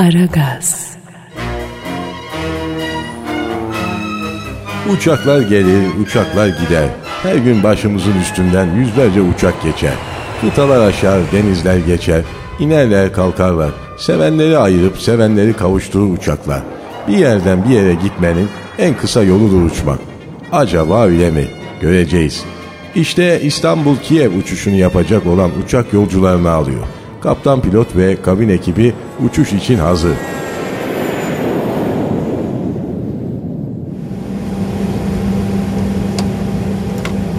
[0.00, 0.96] Aragaz.
[4.92, 6.88] Uçaklar gelir, uçaklar gider.
[7.22, 9.92] Her gün başımızın üstünden yüzlerce uçak geçer.
[10.40, 12.22] Kıtalar aşar, denizler geçer.
[12.58, 13.70] İnerler, kalkarlar.
[13.98, 16.62] Sevenleri ayırıp sevenleri kavuşturur uçaklar.
[17.08, 18.48] Bir yerden bir yere gitmenin
[18.78, 19.98] en kısa yoludur uçmak.
[20.52, 21.44] Acaba öyle mi?
[21.80, 22.44] Göreceğiz.
[22.94, 26.86] İşte İstanbul-Kiev uçuşunu yapacak olan uçak yolcularını alıyor.
[27.22, 28.94] Kaptan pilot ve kabin ekibi
[29.26, 30.12] uçuş için hazır.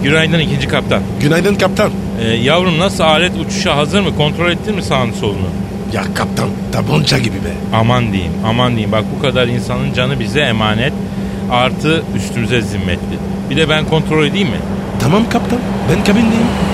[0.02, 1.02] Günaydın ikinci kaptan.
[1.20, 1.90] Günaydın kaptan.
[2.22, 4.16] Ee, yavrum nasıl alet uçuşa hazır mı?
[4.16, 5.48] Kontrol ettin mi sağını solunu?
[5.92, 7.52] Ya kaptan tabanca gibi be.
[7.72, 8.92] Aman diyeyim, aman diyeyim.
[8.92, 10.92] Bak bu kadar insanın canı bize emanet.
[11.50, 13.18] Artı üstümüze zimmetli.
[13.50, 14.58] Bir de ben kontrol edeyim mi?
[15.00, 15.58] Tamam kaptan
[15.90, 16.71] ben kabindeyim.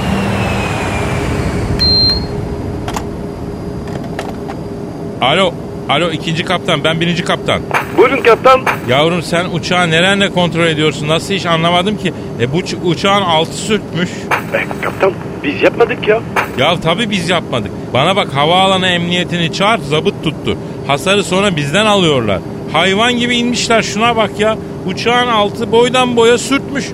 [5.20, 5.54] Alo,
[5.88, 7.60] alo ikinci kaptan ben birinci kaptan.
[7.96, 8.60] Buyurun kaptan.
[8.88, 11.08] Yavrum sen uçağı nerenle kontrol ediyorsun?
[11.08, 12.12] Nasıl hiç anlamadım ki.
[12.40, 14.10] E bu uçağın altı sürtmüş.
[14.54, 15.12] E, kaptan
[15.44, 16.20] biz yapmadık ya.
[16.58, 17.70] Ya tabii biz yapmadık.
[17.94, 20.56] Bana bak havaalanı emniyetini çağır zabıt tuttu.
[20.86, 22.38] Hasarı sonra bizden alıyorlar.
[22.72, 24.58] Hayvan gibi inmişler şuna bak ya.
[24.86, 26.86] Uçağın altı boydan boya sürtmüş.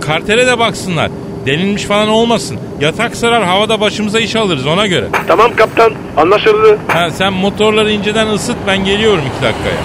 [0.00, 1.10] Kartere de baksınlar.
[1.46, 2.56] Delinmiş falan olmasın.
[2.80, 5.06] Yatak sarar havada başımıza iş alırız ona göre.
[5.28, 6.78] Tamam kaptan anlaşıldı.
[6.88, 9.76] Ha, sen motorları inceden ısıt ben geliyorum iki dakikaya.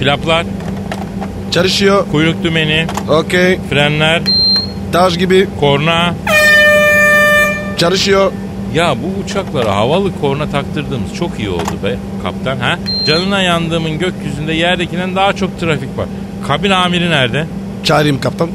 [0.00, 0.46] Flaplar,
[1.50, 2.04] Çalışıyor.
[2.12, 3.58] kuyruk dümeni, Okey.
[3.70, 4.22] frenler,
[4.92, 5.48] Taş gibi.
[5.60, 6.14] korna.
[7.76, 8.32] Çalışıyor.
[8.74, 12.78] Ya bu uçaklara havalı korna taktırdığımız çok iyi oldu be kaptan ha?
[13.06, 16.06] Canına yandığımın gökyüzünde yerdekinden daha çok trafik var.
[16.46, 17.46] Kabin amiri nerede?
[17.90, 18.48] Çağırayım kaptan.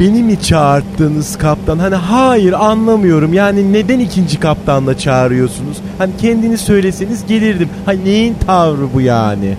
[0.00, 1.78] Beni mi çağırttınız kaptan?
[1.78, 3.32] Hani hayır anlamıyorum.
[3.32, 5.76] Yani neden ikinci kaptanla çağırıyorsunuz?
[5.98, 7.68] Hani kendini söyleseniz gelirdim.
[7.86, 9.56] Hani neyin tavrı bu yani?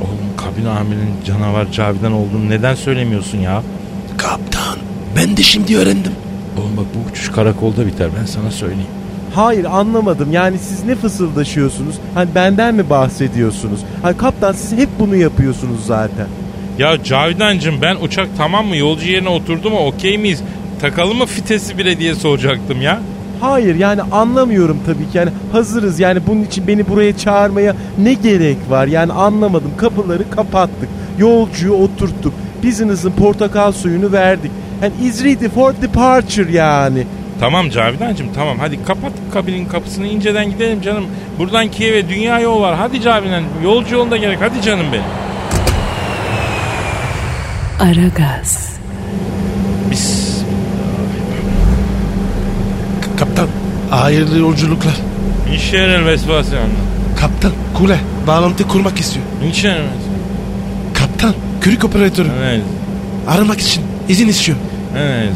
[0.00, 3.62] Oğlum kabin amirinin canavar Cavidan olduğunu neden söylemiyorsun ya?
[4.16, 4.78] Kaptan
[5.16, 6.12] ben de şimdi öğrendim.
[6.58, 8.90] Oğlum bak bu uçuş karakolda biter ben sana söyleyeyim.
[9.34, 10.32] Hayır anlamadım.
[10.32, 11.94] Yani siz ne fısıldaşıyorsunuz?
[12.14, 13.80] Hani benden mi bahsediyorsunuz?
[14.02, 16.26] Hani kaptan siz hep bunu yapıyorsunuz zaten.
[16.78, 20.42] Ya Cavidancığım ben uçak tamam mı yolcu yerine oturdu mu okey miyiz?
[20.80, 23.00] Takalım mı fitesi bile diye soracaktım ya.
[23.40, 25.18] Hayır yani anlamıyorum tabii ki.
[25.18, 28.86] Yani hazırız yani bunun için beni buraya çağırmaya ne gerek var?
[28.86, 29.70] Yani anlamadım.
[29.76, 30.88] Kapıları kapattık.
[31.18, 32.32] Yolcuyu oturttuk.
[32.64, 34.50] Business'ın portakal suyunu verdik.
[34.82, 37.06] And is ready for departure yani.
[37.40, 41.04] Tamam Cavidancığım tamam hadi kapat kabinin kapısını inceden gidelim canım.
[41.38, 42.76] Buradan Kiev'e dünya yol var.
[42.76, 45.27] Hadi Cavidan yolcu yolunda gerek hadi canım benim.
[47.80, 48.72] Aragaz.
[49.90, 50.38] Biz
[53.18, 53.48] kaptan
[53.90, 54.94] hayırlı yolculuklar.
[55.52, 56.68] İnşallah vesvasyon.
[57.20, 59.26] Kaptan kule bağlantı kurmak istiyor.
[59.48, 59.74] İnşallah.
[60.94, 62.62] Kaptan kürük operatörü Evet.
[63.28, 64.58] aramak için izin istiyor.
[64.98, 65.32] Evet.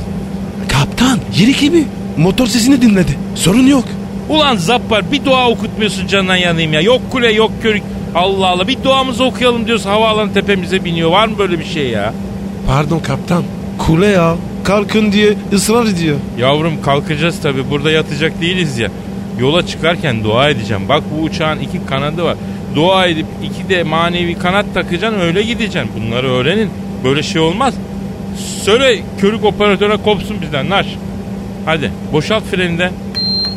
[0.69, 1.85] Kaptan yeri gibi
[2.17, 3.19] motor sesini dinledi.
[3.35, 3.85] Sorun yok.
[4.29, 6.81] Ulan Zappar bir dua okutmuyorsun canından yanayım ya.
[6.81, 7.83] Yok kule yok körük.
[8.15, 11.11] Allah Allah bir duamızı okuyalım diyoruz havaalanı tepemize biniyor.
[11.11, 12.15] Var mı böyle bir şey ya?
[12.73, 13.45] Pardon kaptan.
[13.79, 14.37] Kule ya.
[14.65, 16.17] Kalkın diye ısrar ediyor.
[16.39, 18.91] Yavrum kalkacağız tabi burada yatacak değiliz ya.
[19.41, 20.89] Yola çıkarken dua edeceğim.
[20.89, 22.37] Bak bu uçağın iki kanadı var.
[22.75, 25.91] Dua edip iki de manevi kanat takacaksın öyle gideceksin.
[25.97, 26.71] Bunları öğrenin.
[27.05, 27.75] Böyle şey olmaz.
[28.63, 30.87] Söyle körük operatöre kopsun bizden naş.
[31.65, 32.91] Hadi boşalt freni de.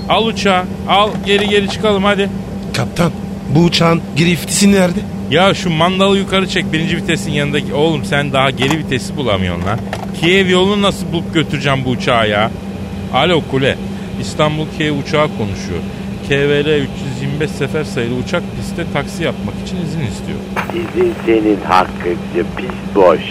[0.10, 0.64] Al uçağı.
[0.90, 2.30] Al geri geri çıkalım hadi.
[2.74, 3.12] Kaptan
[3.56, 5.00] bu uçağın griftisi nerede?
[5.32, 7.74] Ya şu mandalı yukarı çek birinci vitesin yanındaki.
[7.74, 9.80] Oğlum sen daha geri vitesi bulamıyorsun lan.
[10.22, 12.52] Kiev yolunu nasıl bulup götüreceğim bu uçağı ya?
[13.14, 13.78] Alo kule.
[14.22, 15.80] İstanbul Kiev uçağı konuşuyor.
[16.30, 16.82] KVL
[17.18, 20.40] 325 sefer sayılı uçak pistte taksi yapmak için izin istiyor.
[20.74, 23.22] İzin senin hakkınca pis boş.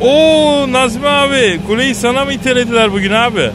[0.00, 3.50] Oo Nazmi abi kuleyi sana mı itelediler bugün abi?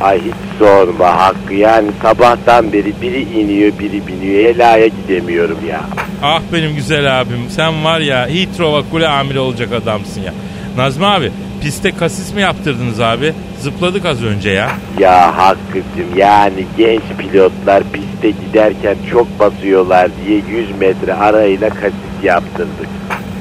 [0.00, 5.80] Ay hiç sorma Hakkı yani sabahtan beri biri iniyor biri biniyor helaya gidemiyorum ya.
[6.22, 10.32] Ah benim güzel abim sen var ya Heathrow'a kule amiri olacak adamsın ya.
[10.76, 11.32] Nazmi abi
[11.62, 13.32] piste kasis mi yaptırdınız abi?
[13.60, 14.70] Zıpladık az önce ya.
[14.98, 22.88] Ya Hakkı'cım yani genç pilotlar piste giderken çok basıyorlar diye 100 metre arayla kasis yaptırdık.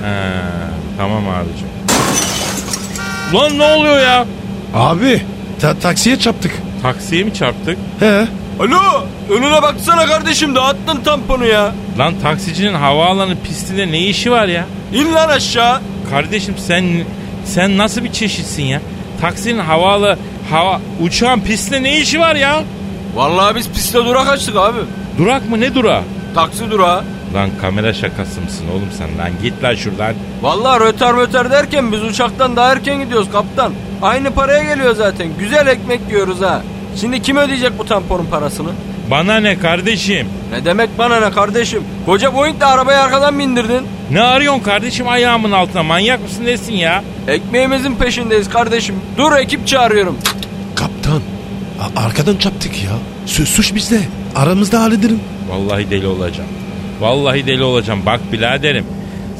[0.03, 0.31] He,
[0.97, 1.67] tamam abicim.
[3.33, 4.25] Lan ne oluyor ya?
[4.73, 5.21] Abi
[5.61, 6.51] ta- taksiye çarptık.
[6.81, 7.77] Taksiye mi çarptık?
[7.99, 8.27] He.
[8.59, 11.71] Alo önüne baksana kardeşim dağıttın tamponu ya.
[11.99, 14.65] Lan taksicinin havaalanı pistinde ne işi var ya?
[14.93, 15.81] İn lan aşağı.
[16.09, 16.85] Kardeşim sen
[17.45, 18.81] sen nasıl bir çeşitsin ya?
[19.21, 20.17] Taksinin havalı
[20.51, 22.63] hava uçağın pistinde ne işi var ya?
[23.15, 24.79] Vallahi biz piste durak açtık abi.
[25.17, 26.01] Durak mı ne durağı?
[26.35, 27.03] Taksi durağı.
[27.33, 30.13] Lan kamera şakası mısın oğlum sen lan git lan şuradan.
[30.41, 33.73] Vallahi röter röter derken biz uçaktan daha erken gidiyoruz kaptan.
[34.01, 35.27] Aynı paraya geliyor zaten.
[35.39, 36.61] Güzel ekmek yiyoruz ha.
[36.95, 38.69] Şimdi kim ödeyecek bu tamponun parasını?
[39.11, 40.27] Bana ne kardeşim?
[40.51, 41.83] Ne demek bana ne kardeşim?
[42.05, 43.87] Koca Boeing'le arabayı arkadan bindirdin.
[44.11, 47.03] Ne arıyorsun kardeşim ayağımın altına manyak mısın nesin ya?
[47.27, 48.95] Ekmeğimizin peşindeyiz kardeşim.
[49.17, 50.17] Dur ekip çağırıyorum.
[50.75, 51.21] Kaptan.
[51.81, 52.91] a- arkadan çaptık ya.
[53.25, 53.99] Su- suç bizde.
[54.35, 55.19] Aramızda hallederim.
[55.49, 56.49] Vallahi deli olacağım.
[56.99, 58.01] Vallahi deli olacağım.
[58.05, 58.85] Bak biraderim.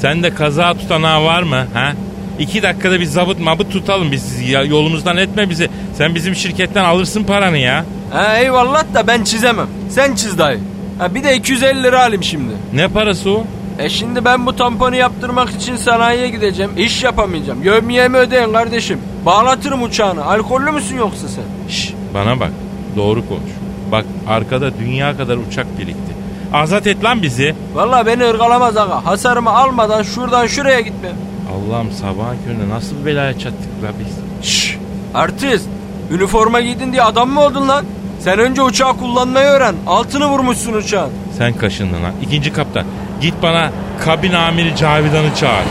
[0.01, 1.67] Sende kaza tutanağı var mı?
[1.73, 1.93] Ha?
[2.39, 5.69] İki dakikada bir zabıt mabıt tutalım biz ya, yolumuzdan etme bizi.
[5.97, 7.85] Sen bizim şirketten alırsın paranı ya.
[8.11, 9.67] Ha eyvallah da ben çizemem.
[9.89, 10.59] Sen çiz dayı.
[10.99, 12.53] Ha bir de 250 lira alayım şimdi.
[12.73, 13.43] Ne parası o?
[13.79, 16.71] E şimdi ben bu tamponu yaptırmak için sanayiye gideceğim.
[16.77, 17.63] İş yapamayacağım.
[17.63, 18.99] Yövmiyemi ödeyin kardeşim.
[19.25, 20.25] Bağlatırım uçağını.
[20.25, 21.69] Alkollü müsün yoksa sen?
[21.69, 22.51] Şş, bana bak.
[22.95, 23.51] Doğru konuş.
[23.91, 26.15] Bak arkada dünya kadar uçak birikti.
[26.53, 27.55] Azat et lan bizi.
[27.73, 29.05] Vallahi beni ırgalamaz aga.
[29.05, 31.15] Hasarımı almadan şuradan şuraya gitmem.
[31.53, 34.47] Allah'ım sabahın köründe nasıl bir belaya çattık la biz.
[34.49, 34.77] Şşş.
[35.13, 35.65] Artist.
[36.11, 37.85] Üniforma giydin diye adam mı oldun lan?
[38.19, 39.75] Sen önce uçağı kullanmayı öğren.
[39.87, 41.09] Altını vurmuşsun uçağın.
[41.37, 42.11] Sen kaşındın ha.
[42.21, 42.85] İkinci kaptan.
[43.21, 43.71] Git bana
[44.05, 45.65] kabin amiri Cavidan'ı çağır.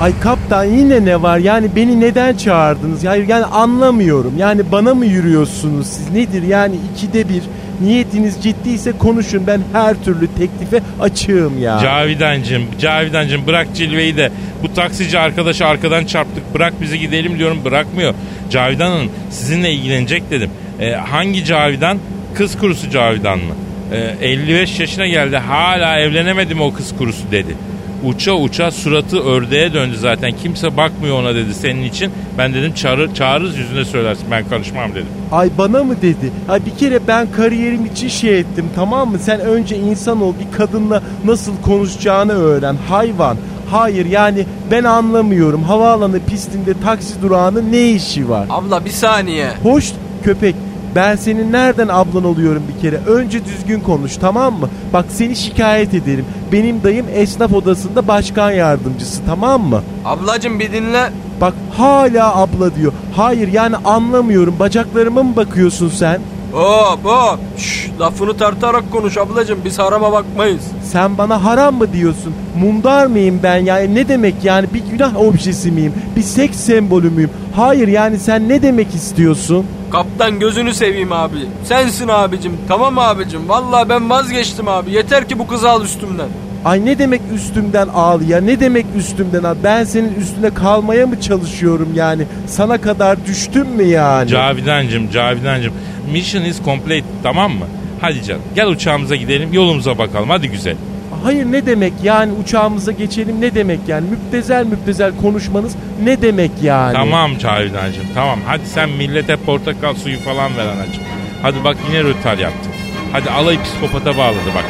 [0.00, 1.38] Ay kaptan yine ne var?
[1.38, 3.04] Yani beni neden çağırdınız?
[3.04, 4.32] Hayır yani anlamıyorum.
[4.38, 6.10] Yani bana mı yürüyorsunuz siz?
[6.10, 7.42] Nedir yani ikide bir
[7.80, 9.46] niyetiniz ciddiyse konuşun.
[9.46, 11.78] Ben her türlü teklife açığım ya.
[11.82, 14.32] Cavidancım, Cavidancım bırak cilveyi de
[14.62, 16.54] bu taksici arkadaşı arkadan çarptık.
[16.54, 18.14] Bırak bizi gidelim diyorum bırakmıyor.
[18.50, 20.50] Cavidan Hanım sizinle ilgilenecek dedim.
[20.80, 21.98] Ee, hangi Cavidan?
[22.34, 23.54] Kız kurusu Cavidan mı?
[23.92, 27.56] Ee, 55 yaşına geldi hala evlenemedim o kız kurusu dedi.
[28.04, 30.32] Uça uça suratı ördeğe döndü zaten.
[30.42, 32.12] Kimse bakmıyor ona dedi senin için.
[32.38, 35.06] Ben dedim çağır, çağırırız yüzüne söylersin ben karışmam dedim.
[35.32, 36.32] Ay bana mı dedi?
[36.48, 39.18] Ay bir kere ben kariyerim için şey ettim tamam mı?
[39.18, 42.76] Sen önce insan ol bir kadınla nasıl konuşacağını öğren.
[42.88, 43.36] Hayvan.
[43.70, 45.62] Hayır yani ben anlamıyorum.
[45.62, 48.46] Havaalanı pistinde taksi durağının ne işi var?
[48.50, 49.48] Abla bir saniye.
[49.62, 49.92] Hoş
[50.24, 50.54] köpek.
[50.96, 52.96] Ben senin nereden ablan oluyorum bir kere?
[52.96, 54.68] Önce düzgün konuş tamam mı?
[54.92, 56.24] Bak seni şikayet ederim.
[56.52, 59.82] Benim dayım esnaf odasında başkan yardımcısı tamam mı?
[60.04, 61.10] Ablacım bir dinle.
[61.40, 62.92] Bak hala abla diyor.
[63.16, 64.54] Hayır yani anlamıyorum.
[64.58, 66.20] Bacaklarıma mı bakıyorsun sen?
[66.56, 67.38] Hop hop.
[67.58, 69.58] Şşş, lafını tartarak konuş ablacım.
[69.64, 70.62] Biz harama bakmayız.
[70.92, 72.34] Sen bana haram mı diyorsun?
[72.60, 75.94] Mundar mıyım ben yani ne demek yani bir günah objesi miyim?
[76.16, 77.30] Bir seks sembolü müyüm?
[77.56, 79.66] Hayır yani sen ne demek istiyorsun?
[79.92, 81.36] Kaptan gözünü seveyim abi.
[81.64, 82.52] Sensin abicim.
[82.68, 83.48] Tamam abicim.
[83.48, 84.90] Vallahi ben vazgeçtim abi.
[84.90, 86.28] Yeter ki bu kızı al üstümden.
[86.64, 89.56] Ay ne demek üstümden ağlı ya ne demek üstümden ağlı?
[89.64, 92.22] Ben senin üstüne kalmaya mı çalışıyorum yani?
[92.46, 94.28] Sana kadar düştüm mü yani?
[94.28, 95.72] Cavidancım, Cavidancım.
[96.12, 97.66] Mission is complete tamam mı?
[98.00, 100.76] Hadi canım gel uçağımıza gidelim yolumuza bakalım hadi güzel.
[101.24, 104.10] Hayır ne demek yani uçağımıza geçelim ne demek yani?
[104.10, 106.92] Müptezel müptezel konuşmanız ne demek yani?
[106.92, 111.04] Tamam Cavidancım tamam hadi sen millete portakal suyu falan ver anacığım.
[111.42, 112.72] Hadi bak yine rötar yaptın.
[113.12, 114.64] Hadi alayı psikopata bağladı bak.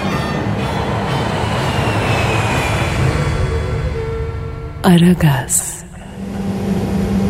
[4.87, 5.75] Aragaz,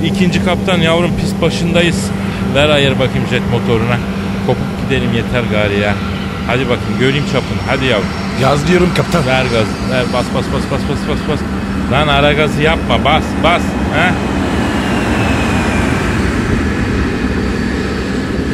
[0.04, 2.10] İkinci kaptan yavrum pis başındayız.
[2.54, 3.98] Ver ayır bakayım jet motoruna.
[4.46, 5.94] Kopup gidelim yeter gari ya.
[6.46, 8.08] Hadi bakayım göreyim çapını hadi yavrum.
[8.42, 9.26] Yaz diyorum kaptan.
[9.26, 11.40] Ver gaz ver bas bas bas bas bas bas bas.
[11.92, 13.62] Lan ara gazı yapma bas bas.
[13.94, 14.12] He?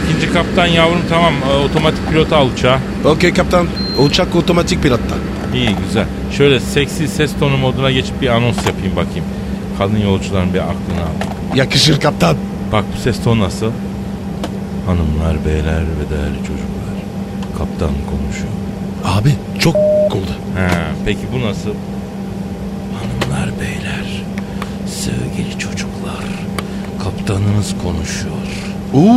[0.04, 2.78] İkinci kaptan yavrum tamam e, otomatik pilota al uçağı.
[3.04, 3.66] Okey kaptan.
[3.98, 5.31] Uçak otomatik pilotta.
[5.54, 6.06] İyi güzel.
[6.36, 9.24] Şöyle seksi ses tonu moduna geçip bir anons yapayım bakayım.
[9.78, 11.56] Kadın yolcuların bir aklını al.
[11.56, 12.36] Yakışır kaptan.
[12.72, 13.70] Bak bu ses tonu nasıl?
[14.86, 16.96] Hanımlar, beyler ve değerli çocuklar.
[17.58, 18.52] Kaptan konuşuyor.
[19.04, 20.32] Abi çok oldu.
[20.56, 20.68] Ha,
[21.04, 21.70] peki bu nasıl?
[22.98, 24.22] Hanımlar, beyler,
[24.86, 26.24] sevgili çocuklar.
[27.04, 28.34] Kaptanınız konuşuyor.
[28.94, 29.12] Oo.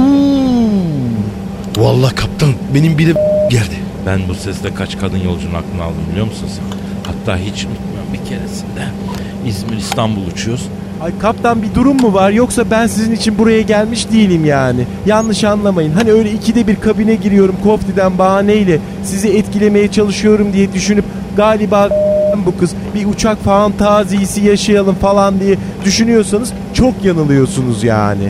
[1.78, 3.14] Vallahi kaptan benim bir de
[3.50, 3.85] geldi.
[4.06, 6.64] Ben bu sesle kaç kadın yolcunun aklını aldım biliyor musun sen?
[7.12, 8.84] Hatta hiç unutmuyorum bir keresinde.
[9.48, 10.68] İzmir İstanbul uçuyoruz.
[11.02, 14.86] Ay kaptan bir durum mu var yoksa ben sizin için buraya gelmiş değilim yani.
[15.06, 15.94] Yanlış anlamayın.
[15.94, 21.06] Hani öyle ikide bir kabine giriyorum koftiden bahaneyle sizi etkilemeye çalışıyorum diye düşünüp
[21.38, 21.90] galiba
[22.46, 28.30] bu kız bir uçak fantazisi yaşayalım falan diye düşünüyorsanız çok yanılıyorsunuz yani.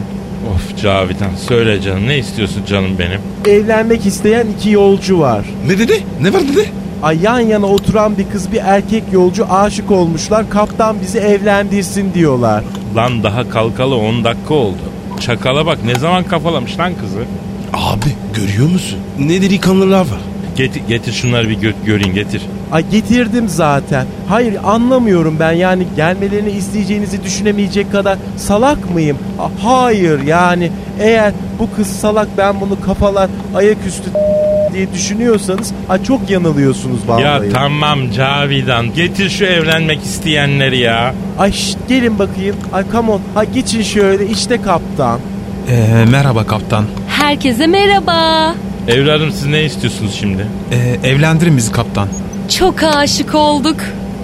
[0.53, 3.21] Of Cavidan söyle canım ne istiyorsun canım benim?
[3.45, 5.45] Evlenmek isteyen iki yolcu var.
[5.67, 6.03] Ne dedi?
[6.21, 6.69] Ne var dedi?
[7.03, 10.49] Ay yan yana oturan bir kız bir erkek yolcu aşık olmuşlar.
[10.49, 12.63] Kaptan bizi evlendirsin diyorlar.
[12.95, 14.77] Lan daha kalkalı 10 dakika oldu.
[15.19, 17.19] Çakala bak ne zaman kafalamış lan kızı?
[17.73, 18.99] Abi görüyor musun?
[19.19, 20.19] Ne delikanlılar var.
[20.55, 22.41] Getir, getir şunları bir gö- göreyim getir.
[22.71, 24.05] Ay getirdim zaten.
[24.29, 29.17] Hayır anlamıyorum ben yani gelmelerini isteyeceğinizi düşünemeyecek kadar salak mıyım?
[29.37, 34.09] Ha- Hayır yani eğer bu kız salak ben bunu kafalar ayaküstü
[34.73, 37.23] diye düşünüyorsanız ay çok yanılıyorsunuz vallahi.
[37.23, 41.13] Ya tamam Cavidan getir şu evlenmek isteyenleri ya.
[41.39, 42.55] Ay şşt, gelin bakayım.
[42.73, 43.21] Ay come on.
[43.35, 45.19] Ay geçin şöyle işte kaptan.
[45.69, 46.85] Ee, merhaba kaptan.
[47.07, 48.55] Herkese merhaba.
[48.87, 50.47] Evladım siz ne istiyorsunuz şimdi?
[50.71, 52.07] Ee, evlendirin bizi kaptan.
[52.57, 53.77] Çok aşık olduk.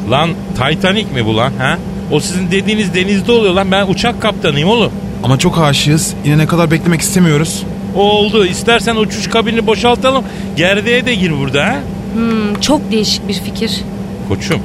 [0.10, 1.78] Lan Titanic mi bu lan ha?
[2.12, 4.92] O sizin dediğiniz denizde oluyor lan ben uçak kaptanıyım oğlum.
[5.24, 6.14] Ama çok aşığız.
[6.26, 7.64] Yine ne kadar beklemek istemiyoruz.
[7.96, 10.24] Oldu istersen uçuş kabinini boşaltalım.
[10.58, 11.80] Gerdeğe de gir burada ha.
[12.14, 13.82] Hmm, çok değişik bir fikir.
[14.28, 14.60] Koçum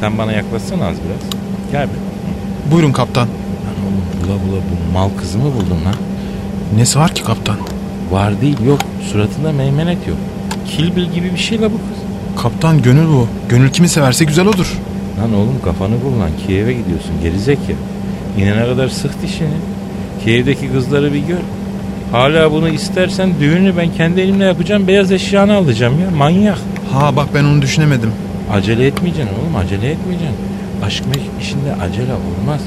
[0.00, 1.30] sen bana yaklaşsana az biraz.
[1.72, 2.72] Gel bir.
[2.72, 3.28] Buyurun kaptan.
[3.28, 5.94] Lan oğlum bula bula bu mal kızı mı buldun lan?
[6.76, 7.56] Nesi var ki kaptan?
[8.10, 8.78] Var değil yok.
[9.12, 10.16] Suratında meymenet yok.
[10.66, 11.98] Kilbil gibi bir şey la bu kız.
[12.42, 13.28] Kaptan gönül bu.
[13.48, 14.78] Gönül kimi severse güzel odur.
[15.22, 16.30] Lan oğlum kafanı kullan.
[16.46, 17.76] Kiev'e gidiyorsun gerizekalı.
[18.38, 19.48] İnene kadar sık dişini.
[20.24, 21.38] Kiev'deki kızları bir gör.
[22.12, 24.86] Hala bunu istersen düğünü ben kendi elimle yapacağım.
[24.88, 26.10] Beyaz eşyanı alacağım ya.
[26.16, 26.58] Manyak.
[26.92, 28.12] Ha bak ben onu düşünemedim.
[28.52, 30.36] Acele etmeyeceksin oğlum acele etmeyeceksin.
[30.86, 32.60] Aşk meşk işinde acele olmaz.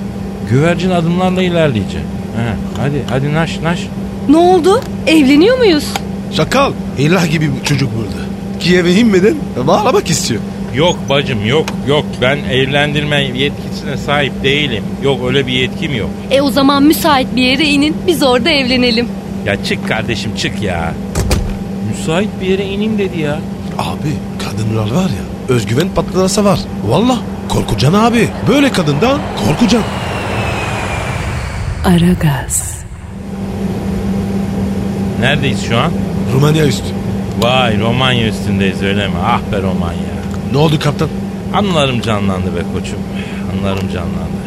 [0.49, 1.99] Güvercin adımlarla ilerleyeceksin.
[2.37, 3.87] Ha, hadi hadi naş naş.
[4.29, 4.81] Ne oldu?
[5.07, 5.85] Evleniyor muyuz?
[6.31, 6.73] Şakal.
[6.97, 8.25] İlah gibi bir çocuk burada.
[8.59, 9.35] Kiev'e inmeden
[9.67, 10.41] bağlamak istiyor.
[10.75, 14.83] Yok bacım yok yok ben evlendirme yetkisine sahip değilim.
[15.03, 16.09] Yok öyle bir yetkim yok.
[16.31, 17.95] E o zaman müsait bir yere inin.
[18.07, 19.07] Biz orada evlenelim.
[19.45, 20.93] Ya çık kardeşim çık ya.
[21.97, 23.39] Müsait bir yere ineyim dedi ya.
[23.77, 26.59] Abi kadınlar var ya özgüven patlaması var.
[26.87, 27.17] Valla
[27.49, 28.29] korkucan abi.
[28.47, 29.83] Böyle kadından korkucan.
[31.85, 32.76] Aragaz,
[35.19, 35.91] Neredeyiz şu an?
[36.33, 36.85] Rumanya üstü.
[37.41, 39.13] Vay Romanya üstündeyiz öyle mi?
[39.25, 40.17] Ah be Romanya.
[40.51, 41.09] Ne oldu kaptan?
[41.53, 42.99] Anılarım canlandı be koçum.
[43.53, 44.37] Anılarım canlandı.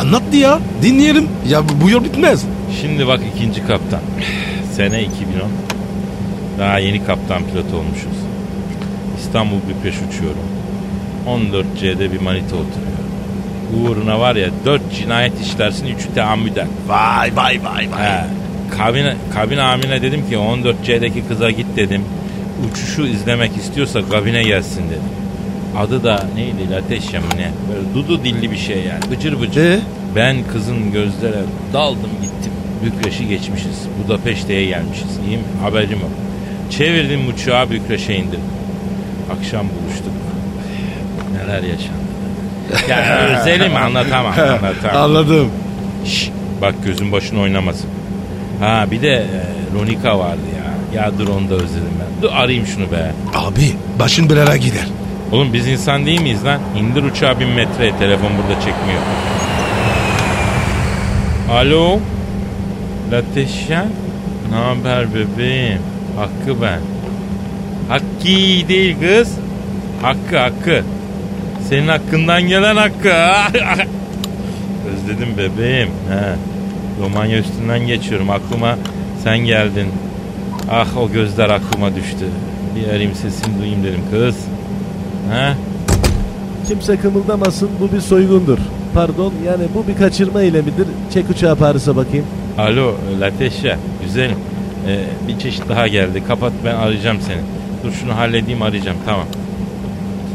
[0.00, 0.58] Anlattı ya.
[0.82, 1.28] Dinleyelim.
[1.48, 2.44] Ya bu, yol bitmez.
[2.80, 4.00] Şimdi bak ikinci kaptan.
[4.72, 5.50] Sene 2010.
[6.58, 8.18] Daha yeni kaptan pilot olmuşuz.
[9.20, 10.44] İstanbul Bükreş uçuyorum.
[11.28, 12.94] 14C'de bir manita oturuyor.
[13.82, 16.68] Uğruna var ya 4 cinayet işlersin 3'ü teammüden.
[16.88, 18.24] Vay vay vay He.
[18.78, 22.02] Kabin, kabin amirine dedim ki 14C'deki kıza git dedim.
[22.70, 25.02] Uçuşu izlemek istiyorsa kabine gelsin dedim.
[25.78, 27.50] Adı da neydi Lateşya mı ne?
[27.74, 29.00] Böyle dudu dilli bir şey yani.
[29.10, 29.64] Bıcır bıcır.
[29.64, 29.78] Ee?
[30.16, 31.40] Ben kızın gözlere
[31.72, 32.52] daldım gittim.
[32.84, 33.88] Bükreş'i geçmişiz.
[34.04, 35.18] Budapeşte'ye gelmişiz.
[35.28, 35.42] İyi mi?
[35.62, 36.10] Haberim yok.
[36.70, 38.40] Çevirdim uçağı Bükreş'e indirdim.
[39.38, 40.12] Akşam buluştuk.
[41.36, 42.04] Neler yaşandı.
[42.90, 44.32] Ya özelim anlatamam.
[44.38, 44.96] anlatamam.
[44.96, 45.50] Anladım.
[46.04, 46.30] Şş,
[46.62, 47.90] bak gözün başın oynamasın.
[48.64, 49.24] Ha bir de e,
[49.78, 51.02] Ronika vardı ya.
[51.02, 52.22] Ya dur onu da özledim ben.
[52.22, 53.12] Dur arayayım şunu be.
[53.34, 54.86] Abi başın belaya gider.
[55.32, 56.60] Oğlum biz insan değil miyiz lan?
[56.78, 57.98] İndir uçağı bin metre.
[57.98, 59.00] Telefon burada çekmiyor.
[61.50, 61.98] Alo?
[63.12, 63.86] Lateşya?
[64.50, 65.80] Ne haber bebeğim?
[66.16, 66.80] Hakkı ben.
[67.88, 69.32] Hakkı değil kız.
[70.02, 70.84] Hakkı Hakkı.
[71.68, 73.14] Senin hakkından gelen Hakkı.
[74.92, 75.88] Özledim bebeğim.
[75.88, 76.53] He.
[77.00, 78.30] Romanya üstünden geçiyorum.
[78.30, 78.76] Aklıma
[79.24, 79.86] sen geldin.
[80.70, 82.26] Ah o gözler aklıma düştü.
[82.76, 84.36] Bir arayayım sesini duyayım dedim kız.
[85.32, 85.52] He?
[86.68, 88.58] Kimse kımıldamasın bu bir soygundur.
[88.94, 90.86] Pardon yani bu bir kaçırma eylemidir.
[91.14, 92.26] Çek uçağı Paris'e bakayım.
[92.58, 94.36] Alo Lateşya güzelim.
[94.88, 96.22] Ee, bir çeşit daha geldi.
[96.28, 97.40] Kapat ben arayacağım seni.
[97.84, 99.26] Dur şunu halledeyim arayacağım tamam.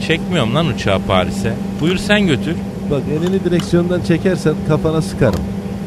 [0.08, 1.54] Çekmiyorum lan uçağı Paris'e.
[1.82, 2.56] Buyur sen götür.
[2.92, 5.40] Bak elini direksiyondan çekersen kafana sıkarım.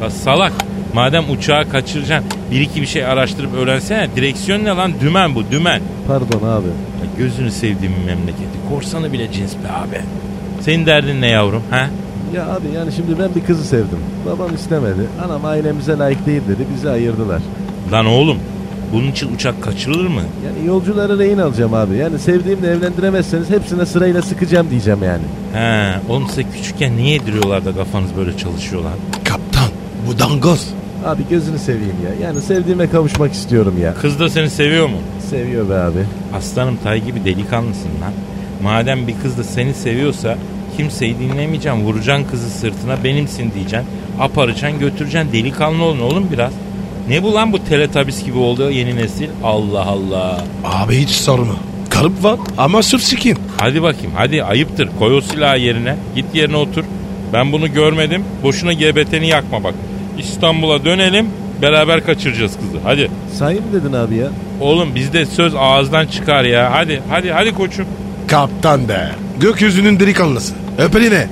[0.03, 0.53] Ya salak.
[0.95, 4.09] Madem uçağı kaçıracaksın bir iki bir şey araştırıp öğrensene.
[4.17, 4.93] Direksiyon ne lan?
[5.01, 5.83] Dümen bu dümen.
[6.09, 6.67] Pardon abi.
[6.67, 8.59] Ya gözünü sevdiğim memleketi.
[8.69, 10.01] Korsanı bile cins be abi.
[10.61, 11.87] Senin derdin ne yavrum ha?
[12.35, 13.99] Ya abi yani şimdi ben bir kızı sevdim.
[14.27, 15.07] Babam istemedi.
[15.25, 16.67] Anam ailemize layık değil dedi.
[16.77, 17.43] Bizi ayırdılar.
[17.93, 18.39] Lan oğlum
[18.93, 20.23] bunun için uçak kaçırılır mı?
[20.47, 21.97] Yani yolcuları rehin alacağım abi.
[21.97, 25.23] Yani sevdiğimle evlendiremezseniz hepsine sırayla sıkacağım diyeceğim yani.
[25.53, 28.93] He, oğlum size küçükken niye yediriyorlar da kafanız böyle çalışıyor lan?
[29.25, 29.69] Kaptan
[30.07, 30.69] bu dangoz.
[31.07, 32.27] Abi gözünü seveyim ya.
[32.29, 33.95] Yani sevdiğime kavuşmak istiyorum ya.
[33.95, 34.97] Kız da seni seviyor mu?
[35.31, 36.05] Seviyor be abi.
[36.37, 38.13] Aslanım tay gibi delikanlısın lan.
[38.63, 40.39] Madem bir kız da seni seviyorsa
[40.77, 41.81] kimseyi dinlemeyeceksin.
[41.85, 43.89] Vuracaksın kızı sırtına benimsin diyeceksin.
[44.21, 45.33] Aparacaksın götüreceksin.
[45.33, 46.53] Delikanlı olun oğlum biraz.
[47.09, 49.29] Ne bu lan bu teletabis gibi oldu yeni nesil?
[49.45, 50.45] Allah Allah.
[50.65, 51.55] Abi hiç sorma.
[51.91, 53.39] Karıp var ama sırf sikin.
[53.59, 54.89] Hadi bakayım hadi ayıptır.
[54.99, 55.97] Koy o silahı yerine.
[56.17, 56.85] Git yerine otur.
[57.33, 58.25] Ben bunu görmedim.
[58.43, 59.75] Boşuna GBT'ni yakma bak.
[60.19, 61.27] İstanbul'a dönelim.
[61.63, 62.79] Beraber kaçıracağız kızı.
[62.85, 63.11] Hadi.
[63.39, 64.29] Say mı dedin abi ya?
[64.61, 66.73] Oğlum bizde söz ağızdan çıkar ya.
[66.73, 67.87] Hadi hadi hadi koçum.
[68.29, 69.09] Kaptan be.
[69.41, 70.55] Gökyüzünün delikanlısı.
[70.79, 71.15] Öp eline.
[71.15, 71.27] ya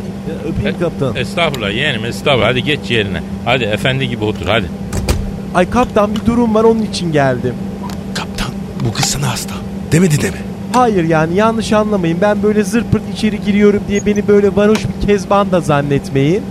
[0.49, 1.17] öpeyim kaptan.
[1.17, 2.47] Estağfurullah yeğenim estağfurullah.
[2.49, 3.23] Hadi geç yerine.
[3.45, 4.67] Hadi efendi gibi otur hadi.
[5.55, 7.55] Ay kaptan bir durum var onun için geldim.
[8.15, 8.53] Kaptan
[8.89, 9.55] bu kız sana hasta.
[9.93, 10.37] Demedi deme.
[10.73, 12.19] Hayır yani yanlış anlamayın.
[12.21, 16.43] Ben böyle zırt pırt içeri giriyorum diye beni böyle varoş bir kezban da zannetmeyin.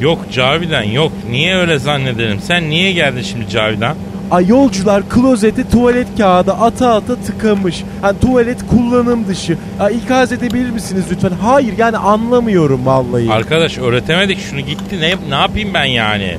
[0.00, 1.12] Yok Cavidan yok.
[1.30, 2.40] Niye öyle zannedelim?
[2.40, 3.96] Sen niye geldin şimdi Cavidan?
[4.30, 7.84] Ay yolcular klozete tuvalet kağıdı ata ata tıkamış.
[8.02, 9.58] Hani tuvalet kullanım dışı.
[9.80, 11.32] Ay ikaz edebilir misiniz lütfen?
[11.42, 13.32] Hayır yani anlamıyorum vallahi.
[13.32, 15.00] Arkadaş öğretemedik şunu gitti.
[15.00, 16.36] Ne, ne yapayım ben yani?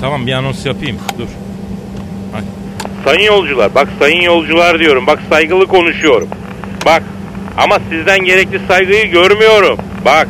[0.00, 0.96] Tamam bir anons yapayım.
[1.18, 1.26] Dur.
[2.32, 2.44] Hadi.
[3.04, 5.06] Sayın yolcular bak sayın yolcular diyorum.
[5.06, 6.28] Bak saygılı konuşuyorum.
[6.86, 7.02] Bak
[7.56, 9.78] ama sizden gerekli saygıyı görmüyorum.
[10.04, 10.28] Bak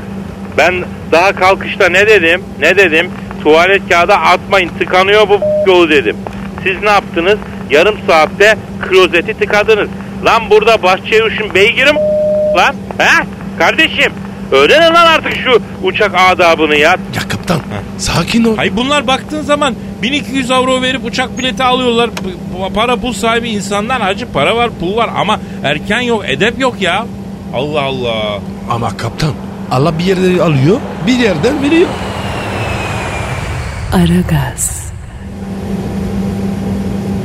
[0.59, 0.75] ben
[1.13, 2.43] daha kalkışta ne dedim?
[2.61, 3.11] Ne dedim?
[3.43, 6.17] Tuvalet kağıdı atmayın tıkanıyor bu yolu dedim.
[6.63, 7.39] Siz ne yaptınız?
[7.71, 8.55] Yarım saatte
[8.89, 9.89] klozeti tıkadınız.
[10.25, 11.99] Lan burada Bahçeyuş'un beygiri mi
[12.57, 12.75] lan?
[12.99, 13.25] He?
[13.59, 14.13] Kardeşim
[14.53, 16.91] öğrenin lan artık şu uçak adabını ya.
[16.91, 17.61] Ya kaptan
[17.99, 18.57] sakin ol.
[18.57, 22.11] Hay bunlar baktığın zaman 1200 avro verip uçak bileti alıyorlar.
[22.59, 26.75] Bu Para pul sahibi insanlar acı para var pul var ama erken yok edep yok
[26.81, 27.07] ya.
[27.55, 28.39] Allah Allah.
[28.71, 29.33] Ama kaptan
[29.71, 31.89] Allah bir yerleri alıyor bir yerden veriyor.
[33.93, 34.93] Aragaz,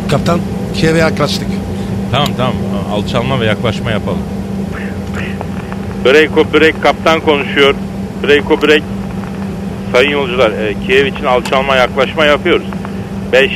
[0.09, 0.39] Kaptan
[0.75, 1.47] kere yaklaştık.
[2.11, 2.55] Tamam tamam
[2.93, 4.21] alçalma ve yaklaşma yapalım.
[6.05, 7.75] Breyko Brek kaptan konuşuyor.
[8.23, 8.83] Breyko Brek
[9.91, 12.67] sayın yolcular e, Kiev için alçalma yaklaşma yapıyoruz.
[13.31, 13.51] 5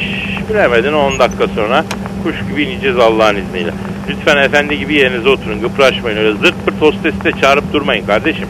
[0.50, 1.86] bilemedin 10 dakika sonra
[2.24, 3.72] kuş gibi ineceğiz Allah'ın izniyle.
[4.10, 8.48] Lütfen efendi gibi yerinize oturun gıpraşmayın öyle zırt pırt hostesi de çağırıp durmayın kardeşim.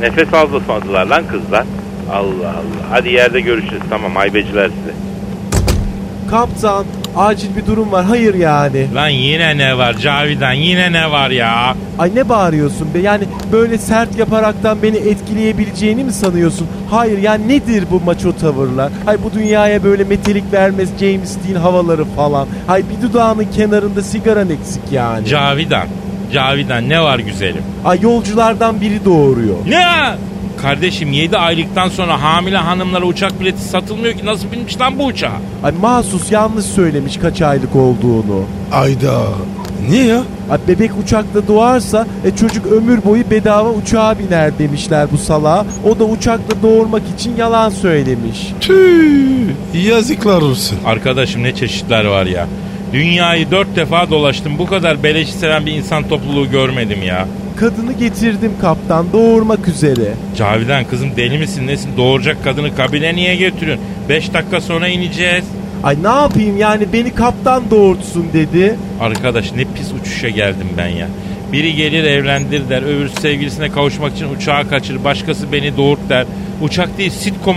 [0.00, 1.64] Nefes aldatmadılar lan kızlar.
[2.12, 2.84] Allah Allah.
[2.90, 4.94] Hadi yerde görüşürüz tamam haybeciler size.
[6.30, 6.84] Kaptan
[7.16, 8.04] acil bir durum var.
[8.04, 8.94] Hayır yani.
[8.94, 11.74] Lan yine ne var Cavidan yine ne var ya?
[11.98, 12.98] Ay ne bağırıyorsun be?
[12.98, 16.66] Yani böyle sert yaparaktan beni etkileyebileceğini mi sanıyorsun?
[16.90, 18.92] Hayır yani nedir bu maço tavırlar?
[19.04, 22.48] Hay bu dünyaya böyle metalik vermez James Dean havaları falan.
[22.66, 25.26] Hay bir dudağının kenarında sigaran eksik yani.
[25.26, 25.86] Cavidan.
[26.32, 27.62] Cavidan ne var güzelim?
[27.84, 29.56] Ay yolculardan biri doğuruyor.
[29.68, 29.84] Ne?
[30.62, 35.32] Kardeşim 7 aylıktan sonra hamile hanımlara uçak bileti satılmıyor ki nasıl binmiş lan bu uçağa?
[35.64, 38.44] Ay mahsus yanlış söylemiş kaç aylık olduğunu.
[38.72, 39.22] Ayda.
[39.88, 40.22] Niye ya?
[40.50, 45.66] Ay bebek uçakta doğarsa e, çocuk ömür boyu bedava uçağa biner demişler bu salağa.
[45.84, 48.52] O da uçakta doğurmak için yalan söylemiş.
[48.60, 49.48] Tüh.
[49.74, 50.78] Yazıklar olsun.
[50.86, 52.46] Arkadaşım ne çeşitler var ya.
[52.92, 54.58] Dünyayı dört defa dolaştım.
[54.58, 57.28] Bu kadar beleşi seven bir insan topluluğu görmedim ya.
[57.56, 60.12] Kadını getirdim kaptan doğurmak üzere.
[60.36, 61.90] Cavidan kızım deli misin nesin?
[61.96, 63.84] Doğuracak kadını kabine niye getiriyorsun?
[64.08, 65.44] Beş dakika sonra ineceğiz.
[65.84, 68.76] Ay ne yapayım yani beni kaptan doğurtsun dedi.
[69.00, 71.08] Arkadaş ne pis uçuşa geldim ben ya.
[71.52, 72.82] Biri gelir evlendir der.
[72.82, 75.04] Öbürsü sevgilisine kavuşmak için uçağa kaçır.
[75.04, 76.26] Başkası beni doğurt der.
[76.62, 77.56] Uçak değil sitcom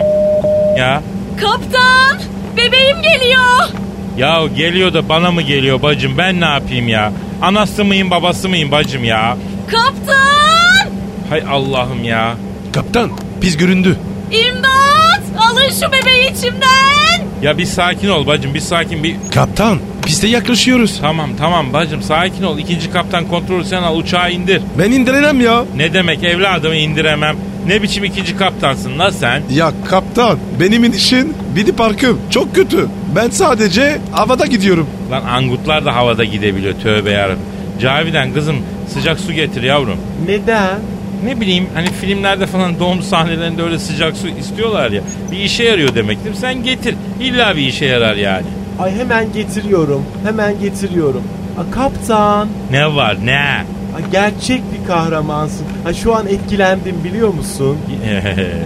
[0.78, 1.02] ya.
[1.42, 2.18] Kaptan!
[2.58, 3.83] Bebeğim geliyor.
[4.18, 7.12] Ya geliyor da bana mı geliyor bacım ben ne yapayım ya?
[7.42, 9.38] Anası mıyım babası mıyım bacım ya?
[9.68, 10.90] Kaptan!
[11.30, 12.36] Hay Allah'ım ya.
[12.74, 13.10] Kaptan
[13.42, 13.98] pis göründü.
[14.32, 15.22] İmdat!
[15.40, 17.28] Alın şu bebeği içimden!
[17.42, 19.16] Ya bir sakin ol bacım bir sakin bir...
[19.34, 20.98] Kaptan piste yaklaşıyoruz.
[21.02, 22.58] Tamam tamam bacım sakin ol.
[22.58, 24.62] İkinci kaptan kontrolü sen al uçağı indir.
[24.80, 25.64] Ben indiremem ya.
[25.76, 27.36] Ne demek evladımı indiremem.
[27.68, 29.42] Ne biçim ikinci kaptansın la sen?
[29.52, 32.88] Ya kaptan benim inişin bidi parkım çok kötü.
[33.16, 34.88] Ben sadece havada gidiyorum.
[35.12, 37.44] Lan angutlar da havada gidebiliyor tövbe yarabbim.
[37.82, 38.56] Cavidan kızım
[38.94, 39.98] sıcak su getir yavrum.
[40.28, 40.80] Neden?
[41.26, 45.02] Ne bileyim hani filmlerde falan doğum sahnelerinde öyle sıcak su istiyorlar ya.
[45.32, 46.34] Bir işe yarıyor demektir.
[46.34, 46.96] Sen getir.
[47.22, 48.46] İlla bir işe yarar yani.
[48.80, 50.06] Ay hemen getiriyorum.
[50.26, 51.24] Hemen getiriyorum.
[51.58, 52.48] Ay kaptan.
[52.72, 53.64] Ne var ne?
[53.96, 55.66] Ay gerçek bir kahramansın.
[55.86, 57.78] Ay şu an etkilendim biliyor musun?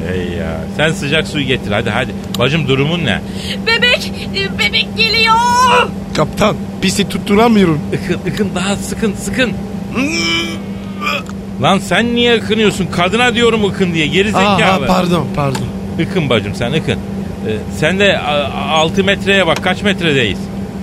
[0.07, 0.57] Hey ya.
[0.77, 2.11] Sen sıcak suyu getir hadi hadi.
[2.39, 3.21] Bacım durumun ne?
[3.67, 4.11] Bebek!
[4.35, 5.35] e, Bebek geliyor!
[6.15, 7.79] Kaptan pisti tutturamıyorum.
[7.93, 9.51] Ikın ıkın daha sıkın sıkın.
[11.61, 12.85] Lan sen niye ıkınıyorsun?
[12.85, 14.87] Kadına diyorum ıkın diye geri Aa, zekalı.
[14.87, 15.61] pardon pardon.
[15.99, 16.93] Ikın bacım sen ıkın.
[17.47, 20.39] Ee, sen de 6 metreye bak kaç metredeyiz?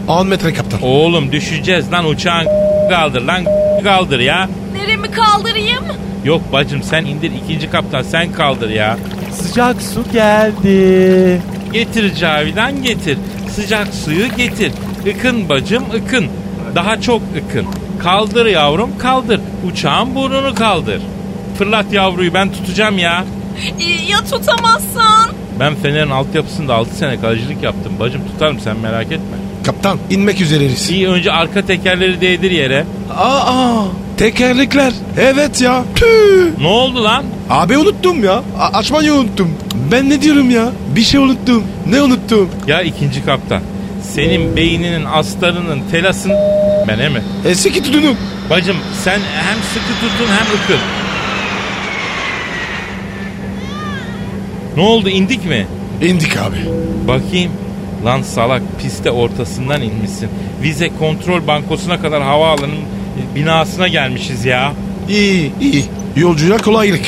[0.08, 0.82] 10 metre kaptan.
[0.82, 2.46] Oğlum düşeceğiz lan uçağın
[2.90, 3.44] kaldır lan
[3.84, 4.48] kaldır ya.
[4.72, 5.84] Neremi kaldırayım?
[6.24, 8.96] Yok bacım sen indir ikinci kaptan sen kaldır ya.
[9.32, 11.42] Sıcak su geldi.
[11.72, 13.18] Getir Cavidan getir.
[13.50, 14.72] Sıcak suyu getir.
[15.06, 16.26] Ikın bacım ıkın.
[16.74, 17.66] Daha çok ıkın.
[18.02, 19.40] Kaldır yavrum kaldır.
[19.72, 21.02] Uçağın burnunu kaldır.
[21.58, 23.24] Fırlat yavruyu ben tutacağım ya.
[24.08, 25.30] Ya tutamazsan?
[25.60, 27.92] Ben Fener'in altyapısında 6 sene kalecilik yaptım.
[28.00, 29.36] Bacım tutarım sen merak etme.
[29.64, 30.90] Kaptan inmek üzereyiz.
[30.90, 32.84] İyi önce arka tekerleri değdir yere.
[33.18, 33.82] Aa,
[34.16, 34.92] tekerlekler.
[35.18, 35.84] Evet ya.
[35.94, 36.58] Tüh.
[36.60, 37.24] Ne oldu lan?
[37.50, 38.42] Abi unuttum ya.
[38.58, 39.50] A- açmayı unuttum.
[39.92, 40.72] Ben ne diyorum ya?
[40.96, 41.64] Bir şey unuttum.
[41.86, 42.50] Ne unuttum?
[42.66, 43.62] Ya ikinci kaptan.
[44.14, 46.32] Senin beyninin astarının telasın...
[46.88, 47.22] Ben mi?
[47.44, 48.16] Eski tutunum.
[48.50, 50.84] Bacım sen hem sıkı tutun hem ıkın.
[54.76, 55.66] Ne oldu indik mi?
[56.02, 56.56] İndik abi.
[57.08, 57.52] Bakayım.
[58.04, 60.30] Lan salak piste ortasından inmişsin.
[60.62, 62.84] Vize kontrol bankosuna kadar havaalanının
[63.34, 64.72] binasına gelmişiz ya.
[65.08, 65.84] İyi iyi.
[66.16, 67.02] Yolcuya kolaylık.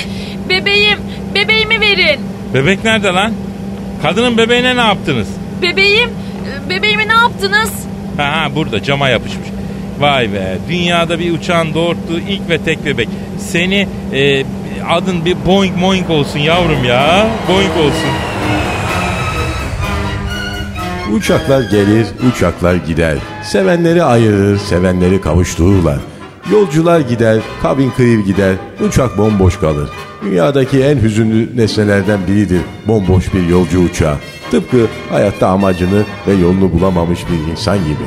[0.48, 0.98] Bebeğim,
[1.34, 2.20] bebeğimi verin.
[2.54, 3.32] Bebek nerede lan?
[4.02, 5.28] Kadının bebeğine ne yaptınız?
[5.62, 6.10] Bebeğim,
[6.70, 7.70] bebeğimi ne yaptınız?
[8.16, 9.48] Ha, ha burada cama yapışmış.
[9.98, 13.08] Vay be dünyada bir uçağın doğurttuğu ilk ve tek bebek.
[13.38, 14.44] Seni e,
[14.90, 17.26] adın bir Boeing Boeing olsun yavrum ya.
[17.48, 18.10] Boeing olsun.
[21.12, 23.18] Uçaklar gelir, uçaklar gider.
[23.42, 25.98] Sevenleri ayırır, sevenleri kavuştururlar.
[26.52, 28.54] Yolcular gider, kabin kıyır gider,
[28.88, 29.90] uçak bomboş kalır.
[30.24, 34.16] Dünyadaki en hüzünlü nesnelerden biridir bomboş bir yolcu uçağı.
[34.50, 38.06] Tıpkı hayatta amacını ve yolunu bulamamış bir insan gibi.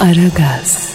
[0.00, 0.87] Aragaz.